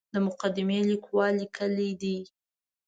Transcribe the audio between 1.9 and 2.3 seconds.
دي.